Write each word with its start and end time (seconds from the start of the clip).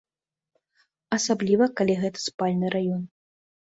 Асабліва 1.19 1.71
калі 1.77 2.01
гэта 2.03 2.19
спальны 2.29 2.77
раён. 2.81 3.11